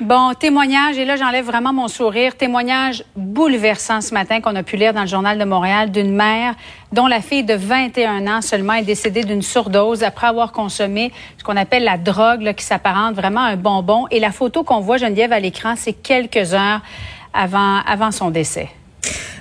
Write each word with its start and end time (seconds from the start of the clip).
Bon, 0.00 0.34
témoignage, 0.34 0.98
et 0.98 1.06
là 1.06 1.16
j'enlève 1.16 1.46
vraiment 1.46 1.72
mon 1.72 1.88
sourire, 1.88 2.36
témoignage 2.36 3.02
bouleversant 3.16 4.02
ce 4.02 4.12
matin 4.12 4.42
qu'on 4.42 4.54
a 4.54 4.62
pu 4.62 4.76
lire 4.76 4.92
dans 4.92 5.00
le 5.00 5.06
journal 5.06 5.38
de 5.38 5.44
Montréal 5.44 5.90
d'une 5.90 6.14
mère 6.14 6.54
dont 6.92 7.06
la 7.06 7.22
fille 7.22 7.44
de 7.44 7.54
21 7.54 8.26
ans 8.26 8.42
seulement 8.42 8.74
est 8.74 8.82
décédée 8.82 9.24
d'une 9.24 9.40
surdose 9.40 10.02
après 10.02 10.26
avoir 10.26 10.52
consommé 10.52 11.12
ce 11.38 11.44
qu'on 11.44 11.56
appelle 11.56 11.84
la 11.84 11.96
drogue 11.96 12.42
là, 12.42 12.52
qui 12.52 12.62
s'apparente 12.62 13.14
vraiment 13.14 13.40
à 13.40 13.52
un 13.52 13.56
bonbon. 13.56 14.04
Et 14.10 14.20
la 14.20 14.32
photo 14.32 14.64
qu'on 14.64 14.80
voit 14.80 14.98
Geneviève 14.98 15.32
à 15.32 15.40
l'écran, 15.40 15.72
c'est 15.76 15.94
quelques 15.94 16.52
heures 16.52 16.82
avant, 17.32 17.80
avant 17.86 18.10
son 18.10 18.28
décès. 18.28 18.68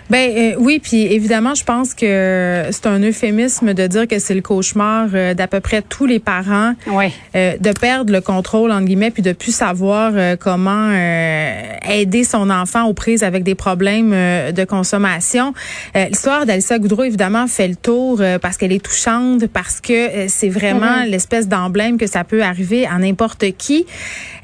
Ben 0.09 0.31
euh, 0.37 0.55
oui, 0.59 0.79
puis 0.79 1.01
évidemment, 1.03 1.55
je 1.55 1.63
pense 1.63 1.93
que 1.95 2.65
c'est 2.69 2.85
un 2.85 2.99
euphémisme 3.01 3.73
de 3.73 3.87
dire 3.87 4.07
que 4.07 4.19
c'est 4.19 4.35
le 4.35 4.41
cauchemar 4.41 5.07
euh, 5.13 5.33
d'à 5.33 5.47
peu 5.47 5.59
près 5.59 5.81
tous 5.81 6.05
les 6.05 6.19
parents 6.19 6.73
Oui. 6.87 7.05
euh, 7.35 7.57
de 7.59 7.71
perdre 7.71 8.13
le 8.13 8.21
contrôle 8.21 8.71
entre 8.71 8.85
guillemets 8.85 9.09
puis 9.11 9.23
de 9.23 9.33
plus 9.33 9.53
savoir 9.55 10.11
euh, 10.15 10.35
comment 10.39 10.89
euh, 10.91 11.61
aider 11.91 12.23
son 12.23 12.49
enfant 12.51 12.83
aux 12.85 12.93
prises 12.93 13.23
avec 13.23 13.43
des 13.43 13.55
problèmes 13.55 14.11
de 14.11 14.63
consommation. 14.65 15.53
Euh, 15.95 16.05
L'histoire 16.05 16.45
d'Alissa 16.45 16.77
Goudreau 16.77 17.03
évidemment 17.03 17.47
fait 17.47 17.67
le 17.67 17.75
tour 17.75 18.17
euh, 18.21 18.37
parce 18.37 18.57
qu'elle 18.57 18.71
est 18.71 18.83
touchante, 18.85 19.47
parce 19.47 19.81
que 19.81 20.27
c'est 20.27 20.49
vraiment 20.49 21.03
l'espèce 21.07 21.47
d'emblème 21.47 21.97
que 21.97 22.07
ça 22.07 22.23
peut 22.23 22.43
arriver 22.43 22.85
à 22.85 22.97
n'importe 22.99 23.45
qui. 23.57 23.85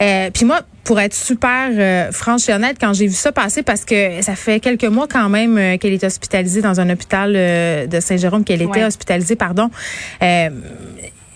Euh, 0.02 0.30
puis 0.34 0.46
moi, 0.46 0.62
pour 0.84 1.00
être 1.00 1.14
super 1.14 1.70
euh, 1.72 2.12
franche 2.12 2.50
et 2.50 2.54
honnête, 2.54 2.78
quand 2.80 2.94
j'ai 2.94 3.06
vu 3.08 3.14
ça 3.14 3.32
passer, 3.32 3.62
parce 3.64 3.86
que 3.86 4.22
ça 4.22 4.36
fait 4.36 4.60
quelques 4.60 4.86
mois 4.86 5.08
quand 5.08 5.30
même 5.30 5.58
euh, 5.58 5.78
qu'elle 5.78 5.94
est 5.94 6.04
hospitalisée 6.04 6.62
dans 6.62 6.80
un 6.80 6.90
hôpital 6.90 7.34
euh, 7.36 7.86
de 7.88 8.00
Saint-Jérôme, 8.00 8.44
qu'elle 8.44 8.62
était 8.62 8.72
Ouais. 8.80 8.86
hospitalisée, 8.86 9.36
pardon. 9.36 9.70
Euh, 10.24 10.50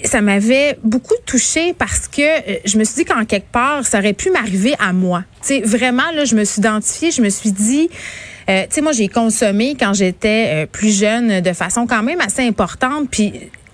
ça 0.04 0.22
m'avait 0.22 0.78
beaucoup 0.84 1.16
touchée 1.26 1.74
parce 1.78 2.08
que 2.08 2.22
je 2.66 2.78
me 2.78 2.84
suis 2.84 2.96
dit 2.96 3.06
qu'en 3.06 3.24
quelque 3.26 3.52
part, 3.52 3.86
ça 3.86 4.00
aurait 4.00 4.14
pu 4.14 4.30
m'arriver 4.30 4.74
à 4.80 4.94
moi. 4.94 5.24
Sais, 5.42 5.62
vraiment, 5.62 6.12
là, 6.14 6.26
je 6.26 6.36
me 6.36 6.44
suis 6.44 6.60
identifiée, 6.60 7.12
je 7.12 7.22
me 7.22 7.30
suis 7.30 7.52
dit, 7.52 7.90
euh, 8.50 8.64
tu 8.64 8.68
sais, 8.76 8.82
moi, 8.82 8.92
j'ai 8.92 9.08
consommé 9.08 9.76
quand 9.80 9.94
j'étais 9.94 10.68
plus 10.72 10.96
jeune 11.00 11.40
de 11.42 11.54
façon 11.54 11.88
quand 11.88 12.04
même 12.04 12.20
assez 12.22 12.46
importante, 12.46 13.08
puis 13.10 13.34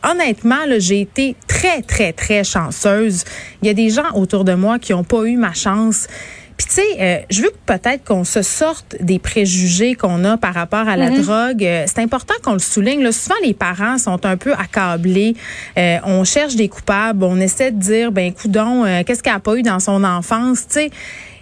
honnêtement, 0.09 0.57
j'ai 0.77 1.01
été 1.01 1.35
très, 1.47 1.81
très, 1.81 2.13
très 2.13 2.43
chanceuse. 2.43 3.23
Il 3.61 3.67
y 3.67 3.69
a 3.69 3.73
des 3.73 3.89
gens 3.89 4.11
autour 4.15 4.43
de 4.43 4.53
moi 4.53 4.79
qui 4.79 4.93
n'ont 4.93 5.03
pas 5.03 5.23
eu 5.23 5.37
ma 5.37 5.53
chance. 5.53 6.07
Puis 6.57 6.67
tu 6.67 6.73
sais, 6.75 7.01
euh, 7.01 7.17
je 7.31 7.41
veux 7.41 7.49
que 7.49 7.57
peut-être 7.65 8.03
qu'on 8.03 8.23
se 8.23 8.43
sorte 8.43 8.95
des 8.99 9.17
préjugés 9.17 9.95
qu'on 9.95 10.23
a 10.25 10.37
par 10.37 10.53
rapport 10.53 10.87
à 10.87 10.95
la 10.95 11.09
drogue. 11.09 11.63
Euh, 11.63 11.85
c'est 11.87 11.99
important 11.99 12.35
qu'on 12.43 12.53
le 12.53 12.59
souligne. 12.59 13.01
Là, 13.01 13.11
souvent, 13.11 13.35
les 13.43 13.55
parents 13.55 13.97
sont 13.97 14.25
un 14.27 14.37
peu 14.37 14.53
accablés. 14.53 15.35
Euh, 15.77 15.97
on 16.03 16.23
cherche 16.23 16.55
des 16.55 16.69
coupables. 16.69 17.23
On 17.23 17.39
essaie 17.39 17.71
de 17.71 17.79
dire, 17.79 18.11
ben, 18.11 18.31
coudon, 18.31 18.83
qu'est-ce 19.05 19.23
qu'elle 19.23 19.33
a 19.33 19.39
pas 19.39 19.55
eu 19.55 19.63
dans 19.63 19.79
son 19.79 20.03
enfance, 20.03 20.67
tu 20.67 20.73
sais. 20.73 20.91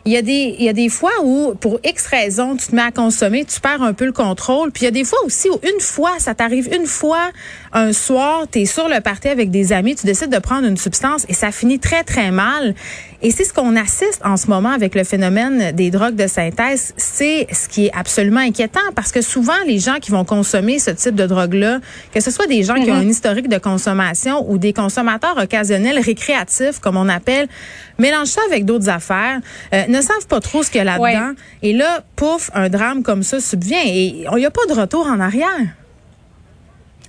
Il 0.05 0.13
y, 0.13 0.17
a 0.17 0.21
des, 0.21 0.55
il 0.57 0.65
y 0.65 0.69
a 0.69 0.73
des 0.73 0.89
fois 0.89 1.11
où, 1.23 1.53
pour 1.59 1.79
X 1.83 2.05
raisons, 2.07 2.55
tu 2.55 2.67
te 2.67 2.75
mets 2.75 2.81
à 2.81 2.91
consommer, 2.91 3.45
tu 3.45 3.59
perds 3.59 3.83
un 3.83 3.93
peu 3.93 4.05
le 4.05 4.11
contrôle. 4.11 4.71
Puis 4.71 4.83
il 4.83 4.85
y 4.85 4.87
a 4.87 4.91
des 4.91 5.03
fois 5.03 5.19
aussi 5.25 5.49
où 5.49 5.59
une 5.63 5.79
fois, 5.79 6.11
ça 6.19 6.33
t'arrive 6.33 6.69
une 6.73 6.85
fois, 6.85 7.31
un 7.73 7.93
soir, 7.93 8.45
tu 8.51 8.61
es 8.61 8.65
sur 8.65 8.87
le 8.87 9.01
party 9.01 9.27
avec 9.27 9.51
des 9.51 9.73
amis, 9.73 9.95
tu 9.95 10.05
décides 10.05 10.31
de 10.31 10.39
prendre 10.39 10.67
une 10.67 10.77
substance 10.77 11.25
et 11.29 11.33
ça 11.33 11.51
finit 11.51 11.79
très, 11.79 12.03
très 12.03 12.31
mal. 12.31 12.73
Et 13.21 13.31
c'est 13.31 13.43
ce 13.43 13.53
qu'on 13.53 13.75
assiste 13.75 14.21
en 14.23 14.37
ce 14.37 14.47
moment 14.47 14.69
avec 14.69 14.95
le 14.95 15.03
phénomène 15.03 15.73
des 15.73 15.91
drogues 15.91 16.15
de 16.15 16.27
synthèse. 16.27 16.93
C'est 16.95 17.47
ce 17.51 17.67
qui 17.67 17.87
est 17.87 17.91
absolument 17.93 18.39
inquiétant 18.39 18.79
parce 18.95 19.11
que 19.11 19.21
souvent, 19.21 19.57
les 19.67 19.79
gens 19.79 19.95
qui 19.99 20.11
vont 20.11 20.23
consommer 20.23 20.79
ce 20.79 20.91
type 20.91 21.15
de 21.15 21.25
drogue-là, 21.25 21.79
que 22.13 22.21
ce 22.21 22.31
soit 22.31 22.47
des 22.47 22.63
gens 22.63 22.75
qui 22.75 22.89
ont 22.89 22.95
un 22.95 23.07
historique 23.07 23.49
de 23.49 23.57
consommation 23.57 24.49
ou 24.49 24.57
des 24.57 24.71
consommateurs 24.71 25.37
occasionnels 25.37 25.99
récréatifs, 25.99 26.79
comme 26.79 26.95
on 26.95 27.09
appelle, 27.09 27.49
mélangent 27.97 28.29
ça 28.29 28.41
avec 28.47 28.63
d'autres 28.63 28.87
affaires, 28.87 29.39
euh, 29.73 29.83
ne 29.89 30.01
savent 30.01 30.27
pas 30.27 30.39
trop 30.39 30.63
ce 30.63 30.69
qu'il 30.69 30.79
y 30.79 30.81
a 30.81 30.83
là-dedans. 30.85 31.29
Ouais. 31.29 31.35
Et 31.63 31.73
là, 31.73 32.03
pouf, 32.15 32.49
un 32.53 32.69
drame 32.69 33.03
comme 33.03 33.23
ça 33.23 33.39
subvient 33.39 33.81
et 33.85 34.25
il 34.31 34.35
n'y 34.35 34.45
a 34.45 34.51
pas 34.51 34.65
de 34.67 34.73
retour 34.73 35.07
en 35.07 35.19
arrière. 35.19 35.75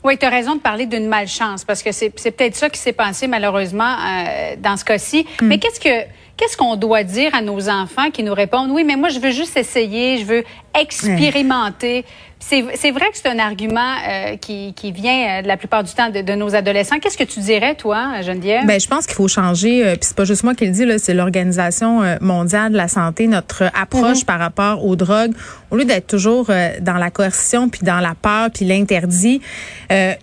Oui, 0.02 0.16
tu 0.16 0.24
as 0.24 0.30
raison 0.30 0.54
de 0.54 0.60
parler 0.60 0.86
d'une 0.86 1.08
malchance 1.08 1.64
parce 1.64 1.82
que 1.82 1.92
c'est 1.92 2.10
peut-être 2.10 2.56
ça 2.56 2.70
qui 2.70 2.78
s'est 2.78 2.94
passé 2.94 3.26
malheureusement 3.26 3.96
euh, 3.98 4.56
dans 4.58 4.76
ce 4.76 4.84
cas-ci. 4.84 5.26
Mais 5.42 5.58
qu'est-ce 5.58 5.80
que 5.80 6.06
qu'est-ce 6.40 6.56
qu'on 6.56 6.76
doit 6.76 7.04
dire 7.04 7.34
à 7.34 7.42
nos 7.42 7.68
enfants 7.68 8.10
qui 8.10 8.22
nous 8.22 8.32
répondent 8.32 8.70
oui, 8.70 8.82
mais 8.82 8.96
moi 8.96 9.10
je 9.10 9.20
veux 9.20 9.30
juste 9.30 9.56
essayer, 9.58 10.16
je 10.18 10.24
veux 10.24 10.44
expérimenter. 10.78 12.06
C'est 12.38 12.64
c'est 12.74 12.90
vrai 12.90 13.10
que 13.10 13.18
c'est 13.18 13.28
un 13.28 13.38
argument 13.38 13.94
euh, 14.08 14.36
qui, 14.36 14.72
qui 14.72 14.92
vient 14.92 15.40
euh, 15.40 15.42
de 15.42 15.48
la 15.48 15.58
plupart 15.58 15.84
du 15.84 15.92
temps 15.92 16.08
de, 16.08 16.22
de 16.22 16.32
nos 16.32 16.54
adolescents. 16.54 16.98
Qu'est-ce 16.98 17.18
que 17.18 17.24
tu 17.24 17.40
dirais 17.40 17.74
toi, 17.74 18.22
Geneviève? 18.22 18.64
Ben, 18.64 18.80
je 18.80 18.88
pense 18.88 19.04
qu'il 19.04 19.14
faut 19.14 19.28
changer. 19.28 19.84
Euh, 19.84 19.90
Puis 19.92 20.04
c'est 20.04 20.16
pas 20.16 20.24
juste 20.24 20.42
moi 20.42 20.54
qui 20.54 20.64
le 20.64 20.72
dis, 20.72 20.86
là, 20.86 20.98
c'est 20.98 21.12
l'organisation 21.12 22.02
euh, 22.02 22.16
mondiale 22.22 22.72
de 22.72 22.78
la 22.78 22.88
santé, 22.88 23.26
notre 23.26 23.64
approche 23.78 24.24
par 24.24 24.38
rapport 24.38 24.86
aux 24.86 24.96
drogues, 24.96 25.34
au 25.70 25.76
lieu 25.76 25.84
d'être 25.84 26.06
toujours 26.06 26.46
euh, 26.48 26.70
dans 26.80 26.96
la 26.96 27.10
coercition, 27.10 27.68
puis 27.68 27.82
dans 27.82 28.00
la 28.00 28.14
peur, 28.14 28.48
puis 28.50 28.64
l'interdit, 28.64 29.42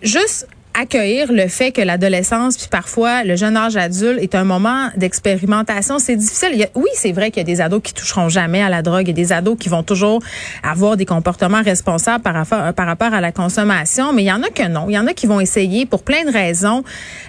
juste 0.02 0.48
accueillir 0.80 1.32
le 1.32 1.48
fait 1.48 1.72
que 1.72 1.80
l'adolescence 1.80 2.56
puis 2.56 2.68
parfois 2.68 3.24
le 3.24 3.36
jeune 3.36 3.56
âge 3.56 3.76
adulte 3.76 4.20
est 4.20 4.34
un 4.34 4.44
moment 4.44 4.90
d'expérimentation, 4.96 5.98
c'est 5.98 6.16
difficile. 6.16 6.68
Oui, 6.74 6.88
c'est 6.94 7.12
vrai 7.12 7.30
qu'il 7.30 7.40
y 7.40 7.44
a 7.44 7.44
des 7.44 7.60
ados 7.60 7.82
qui 7.82 7.94
toucheront 7.94 8.28
jamais 8.28 8.62
à 8.62 8.68
la 8.68 8.82
drogue, 8.82 9.08
il 9.08 9.14
des 9.14 9.32
ados 9.32 9.56
qui 9.58 9.68
vont 9.68 9.82
toujours 9.82 10.22
avoir 10.62 10.96
des 10.96 11.06
comportements 11.06 11.62
responsables 11.62 12.22
par 12.22 12.34
rapport, 12.34 12.72
par 12.74 12.86
rapport 12.86 13.12
à 13.12 13.20
la 13.20 13.32
consommation, 13.32 14.12
mais 14.12 14.22
il 14.22 14.26
y 14.26 14.32
en 14.32 14.42
a 14.42 14.50
que 14.50 14.66
non. 14.68 14.86
Il 14.88 14.94
y 14.94 14.98
en 14.98 15.06
a 15.06 15.14
qui 15.14 15.26
vont 15.26 15.40
essayer 15.40 15.86
pour 15.86 16.02
plein 16.02 16.24
de 16.24 16.30
raisons. 16.30 16.84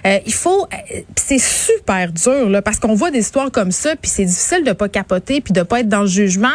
Euh, 0.06 0.18
il 0.26 0.34
faut, 0.34 0.64
euh, 0.64 1.00
c'est 1.16 1.40
super 1.40 2.12
dur 2.12 2.48
là, 2.48 2.62
parce 2.62 2.78
qu'on 2.78 2.94
voit 2.94 3.10
des 3.10 3.20
histoires 3.20 3.50
comme 3.50 3.72
ça, 3.72 3.96
puis 3.96 4.10
c'est 4.10 4.24
difficile 4.24 4.64
de 4.64 4.72
pas 4.72 4.88
capoter 4.88 5.40
puis 5.40 5.52
de 5.52 5.62
pas 5.62 5.80
être 5.80 5.88
dans 5.88 6.02
le 6.02 6.06
jugement. 6.06 6.48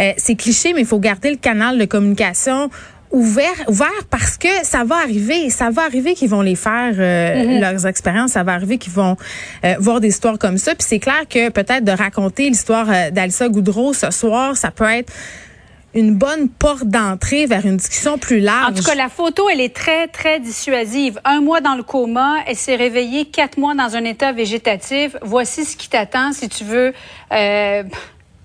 Euh, 0.00 0.12
c'est 0.16 0.36
cliché, 0.36 0.72
mais 0.72 0.80
il 0.80 0.86
faut 0.86 0.98
garder 0.98 1.30
le 1.30 1.36
canal 1.36 1.78
de 1.78 1.84
communication 1.84 2.70
ouvert, 3.10 3.64
ouvert 3.68 3.88
parce 4.10 4.36
que 4.36 4.48
ça 4.62 4.84
va 4.84 4.96
arriver, 4.96 5.50
ça 5.50 5.70
va 5.70 5.82
arriver 5.82 6.14
qu'ils 6.14 6.30
vont 6.30 6.42
les 6.42 6.54
faire 6.54 6.94
euh, 6.98 7.60
leurs 7.60 7.86
expériences, 7.86 8.32
ça 8.32 8.42
va 8.42 8.52
arriver 8.52 8.78
qu'ils 8.78 8.92
vont 8.92 9.16
euh, 9.64 9.74
voir 9.78 10.00
des 10.00 10.08
histoires 10.08 10.38
comme 10.38 10.58
ça. 10.58 10.74
Puis 10.74 10.86
c'est 10.88 10.98
clair 10.98 11.22
que 11.28 11.48
peut-être 11.50 11.84
de 11.84 11.92
raconter 11.92 12.48
l'histoire 12.48 12.86
euh, 12.88 13.10
d'Alissa 13.10 13.48
Goudreau 13.48 13.92
ce 13.92 14.10
soir, 14.10 14.56
ça 14.56 14.70
peut 14.70 14.84
être 14.84 15.12
une 15.94 16.14
bonne 16.14 16.48
porte 16.48 16.84
d'entrée 16.84 17.46
vers 17.46 17.66
une 17.66 17.76
discussion 17.76 18.16
plus 18.16 18.38
large. 18.38 18.70
En 18.70 18.74
tout 18.74 18.84
cas, 18.84 18.94
la 18.94 19.08
photo, 19.08 19.48
elle 19.50 19.60
est 19.60 19.74
très, 19.74 20.06
très 20.06 20.38
dissuasive. 20.38 21.20
Un 21.24 21.40
mois 21.40 21.60
dans 21.60 21.74
le 21.74 21.82
coma, 21.82 22.36
elle 22.46 22.56
s'est 22.56 22.76
réveillée 22.76 23.24
quatre 23.24 23.58
mois 23.58 23.74
dans 23.74 23.96
un 23.96 24.04
état 24.04 24.32
végétatif. 24.32 25.16
Voici 25.22 25.64
ce 25.64 25.76
qui 25.76 25.88
t'attend 25.88 26.32
si 26.32 26.48
tu 26.48 26.64
veux. 26.64 26.92
Euh, 27.32 27.82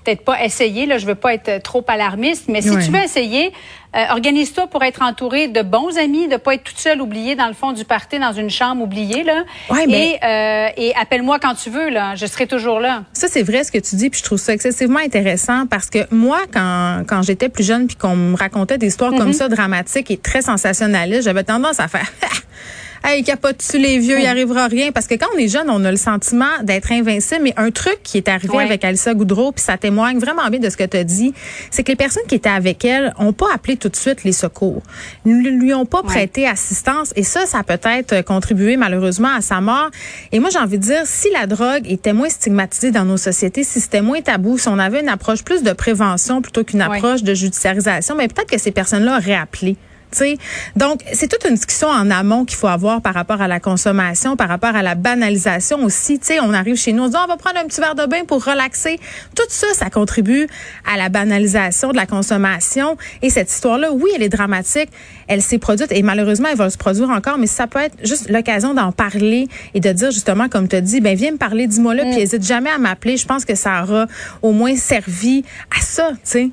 Peut-être 0.05 0.23
pas 0.23 0.41
essayer, 0.43 0.85
là, 0.85 0.97
je 0.99 1.05
veux 1.07 1.15
pas 1.15 1.33
être 1.33 1.61
trop 1.63 1.83
alarmiste, 1.87 2.43
mais 2.47 2.61
si 2.61 2.69
tu 2.85 2.91
veux 2.91 3.03
essayer, 3.03 3.51
euh, 3.95 4.03
organise-toi 4.11 4.67
pour 4.67 4.83
être 4.83 5.01
entouré 5.01 5.47
de 5.47 5.61
bons 5.63 5.97
amis, 5.97 6.27
de 6.27 6.37
pas 6.37 6.53
être 6.53 6.63
toute 6.63 6.77
seule 6.77 7.01
oubliée 7.01 7.35
dans 7.35 7.47
le 7.47 7.53
fond 7.53 7.71
du 7.71 7.85
party, 7.85 8.19
dans 8.19 8.31
une 8.33 8.49
chambre 8.51 8.83
oubliée, 8.83 9.23
là. 9.23 9.43
Ouais, 9.71 9.87
mais- 9.87 10.11
Et, 10.11 10.19
euh, 10.23 10.67
et 10.77 10.93
appelle-moi 10.95 11.39
quand 11.39 11.55
tu 11.55 11.69
veux, 11.71 11.89
là. 11.89 12.13
Je 12.15 12.25
serai 12.27 12.45
toujours 12.45 12.79
là. 12.79 13.03
Ça, 13.13 13.27
c'est 13.27 13.41
vrai 13.41 13.63
ce 13.63 13.71
que 13.71 13.79
tu 13.79 13.95
dis, 13.95 14.09
puis 14.11 14.19
je 14.19 14.25
trouve 14.25 14.37
ça 14.37 14.53
excessivement 14.53 14.99
intéressant 14.99 15.65
parce 15.65 15.89
que 15.89 15.99
moi, 16.13 16.39
quand, 16.53 17.01
quand 17.07 17.23
j'étais 17.23 17.49
plus 17.49 17.65
jeune, 17.65 17.87
puis 17.87 17.95
qu'on 17.95 18.15
me 18.15 18.37
racontait 18.37 18.77
des 18.77 18.87
histoires 18.87 19.11
comme 19.11 19.33
ça, 19.33 19.49
dramatiques 19.49 20.11
et 20.11 20.17
très 20.17 20.43
sensationnalistes, 20.43 21.23
j'avais 21.23 21.43
tendance 21.43 21.79
à 21.79 21.87
faire 21.87 22.11
Hey, 23.07 23.23
capote-tu 23.23 23.77
les 23.77 23.99
vieux, 23.99 24.15
il 24.17 24.21
n'y 24.21 24.25
arrivera 24.27 24.65
rien. 24.65 24.91
Parce 24.91 25.05
que 25.05 25.13
quand 25.13 25.27
on 25.35 25.37
est 25.37 25.47
jeune, 25.47 25.69
on 25.69 25.85
a 25.85 25.91
le 25.91 25.97
sentiment 25.97 26.49
d'être 26.63 26.91
invincible. 26.91 27.41
Mais 27.43 27.53
un 27.55 27.69
truc 27.69 27.99
qui 28.01 28.17
est 28.17 28.27
arrivé 28.27 28.57
Ouais. 28.57 28.63
avec 28.63 28.83
Alissa 28.83 29.13
Goudreau, 29.13 29.51
puis 29.51 29.63
ça 29.63 29.77
témoigne 29.77 30.17
vraiment 30.17 30.47
bien 30.49 30.59
de 30.59 30.67
ce 30.71 30.75
que 30.75 30.85
tu 30.85 30.97
as 30.97 31.03
dit, 31.03 31.31
c'est 31.69 31.83
que 31.83 31.91
les 31.91 31.95
personnes 31.95 32.23
qui 32.27 32.33
étaient 32.33 32.49
avec 32.49 32.83
elle 32.83 33.13
ont 33.19 33.31
pas 33.31 33.45
appelé 33.53 33.77
tout 33.77 33.89
de 33.89 33.95
suite 33.95 34.23
les 34.23 34.31
secours. 34.31 34.81
Ils 35.23 35.37
ne 35.39 35.49
lui 35.51 35.71
ont 35.75 35.85
pas 35.85 36.01
prêté 36.01 36.47
assistance. 36.47 37.13
Et 37.15 37.21
ça, 37.21 37.45
ça 37.45 37.59
a 37.59 37.63
peut-être 37.63 38.13
euh, 38.13 38.21
contribué 38.23 38.75
malheureusement 38.75 39.35
à 39.37 39.41
sa 39.41 39.61
mort. 39.61 39.91
Et 40.31 40.39
moi, 40.39 40.49
j'ai 40.49 40.57
envie 40.59 40.79
de 40.79 40.83
dire, 40.83 41.01
si 41.05 41.29
la 41.31 41.45
drogue 41.45 41.83
était 41.87 42.13
moins 42.13 42.29
stigmatisée 42.29 42.89
dans 42.89 43.05
nos 43.05 43.17
sociétés, 43.17 43.63
si 43.63 43.81
c'était 43.81 44.01
moins 44.01 44.21
tabou, 44.21 44.57
si 44.57 44.67
on 44.67 44.79
avait 44.79 45.01
une 45.01 45.09
approche 45.09 45.43
plus 45.43 45.61
de 45.61 45.73
prévention 45.73 46.41
plutôt 46.41 46.63
qu'une 46.63 46.81
Ouais. 46.81 46.95
approche 46.97 47.21
de 47.21 47.35
judiciarisation, 47.35 48.15
mais 48.15 48.27
peut-être 48.29 48.49
que 48.49 48.57
ces 48.57 48.71
personnes-là 48.71 49.17
auraient 49.19 49.35
appelé 49.35 49.75
sais. 50.11 50.37
Donc, 50.75 51.01
c'est 51.13 51.27
toute 51.27 51.45
une 51.49 51.55
discussion 51.55 51.87
en 51.87 52.09
amont 52.11 52.45
qu'il 52.45 52.57
faut 52.57 52.67
avoir 52.67 53.01
par 53.01 53.13
rapport 53.13 53.41
à 53.41 53.47
la 53.47 53.59
consommation, 53.59 54.35
par 54.35 54.47
rapport 54.47 54.75
à 54.75 54.83
la 54.83 54.95
banalisation 54.95 55.83
aussi. 55.83 56.19
Tu 56.19 56.27
sais, 56.27 56.39
on 56.39 56.53
arrive 56.53 56.75
chez 56.75 56.93
nous, 56.93 57.03
on 57.03 57.07
dit, 57.07 57.17
on 57.21 57.27
va 57.27 57.37
prendre 57.37 57.57
un 57.57 57.65
petit 57.65 57.81
verre 57.81 57.95
de 57.95 58.05
bain 58.05 58.25
pour 58.25 58.43
relaxer. 58.43 58.99
Tout 59.35 59.43
ça, 59.49 59.67
ça 59.73 59.89
contribue 59.89 60.47
à 60.91 60.97
la 60.97 61.09
banalisation 61.09 61.91
de 61.91 61.97
la 61.97 62.05
consommation. 62.05 62.97
Et 63.21 63.29
cette 63.29 63.51
histoire-là, 63.51 63.91
oui, 63.91 64.11
elle 64.15 64.23
est 64.23 64.29
dramatique. 64.29 64.89
Elle 65.27 65.41
s'est 65.41 65.57
produite 65.57 65.91
et 65.91 66.03
malheureusement, 66.03 66.49
elle 66.51 66.57
va 66.57 66.69
se 66.69 66.77
produire 66.77 67.09
encore, 67.09 67.37
mais 67.37 67.47
ça 67.47 67.67
peut 67.67 67.79
être 67.79 67.95
juste 68.03 68.29
l'occasion 68.29 68.73
d'en 68.73 68.91
parler 68.91 69.47
et 69.73 69.79
de 69.79 69.91
dire 69.91 70.11
justement, 70.11 70.49
comme 70.49 70.67
tu 70.67 70.75
dit, 70.81 71.01
ben 71.01 71.15
viens 71.15 71.31
me 71.31 71.37
parler, 71.37 71.67
dis-moi 71.67 71.95
là, 71.95 72.03
puis 72.03 72.19
hésite 72.19 72.43
jamais 72.43 72.69
à 72.69 72.77
m'appeler. 72.77 73.17
Je 73.17 73.25
pense 73.25 73.45
que 73.45 73.55
ça 73.55 73.83
aura 73.83 74.07
au 74.41 74.51
moins 74.51 74.75
servi 74.75 75.43
à 75.75 75.81
ça, 75.81 76.11
tu 76.11 76.19
sais. 76.23 76.49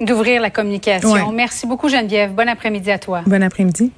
D'ouvrir 0.00 0.40
la 0.40 0.50
communication. 0.50 1.12
Ouais. 1.12 1.32
Merci 1.32 1.66
beaucoup, 1.66 1.88
Geneviève. 1.88 2.32
Bon 2.32 2.48
après-midi 2.48 2.90
à 2.90 2.98
toi. 2.98 3.22
Bon 3.26 3.42
après-midi. 3.42 3.92